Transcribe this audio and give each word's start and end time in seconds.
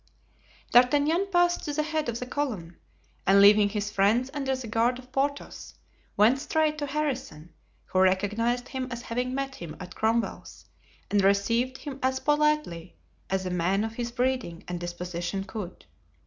D'Artagnan 0.71 1.27
passed 1.31 1.63
to 1.65 1.73
the 1.73 1.83
head 1.83 2.09
of 2.09 2.19
the 2.19 2.25
column, 2.25 2.77
and 3.27 3.39
leaving 3.39 3.69
his 3.69 3.91
friends 3.91 4.31
under 4.33 4.55
the 4.55 4.65
guard 4.65 4.97
of 4.97 5.11
Porthos, 5.11 5.75
went 6.17 6.39
straight 6.39 6.79
to 6.79 6.87
Harrison, 6.87 7.53
who 7.85 7.99
recognized 7.99 8.69
him 8.69 8.87
as 8.89 9.03
having 9.03 9.35
met 9.35 9.53
him 9.53 9.77
at 9.79 9.93
Cromwell's 9.93 10.65
and 11.11 11.23
received 11.23 11.77
him 11.77 11.99
as 12.01 12.19
politely 12.19 12.95
as 13.29 13.45
a 13.45 13.51
man 13.51 13.83
of 13.83 13.93
his 13.93 14.11
breeding 14.11 14.63
and 14.67 14.79
disposition 14.79 15.43
could. 15.43 15.85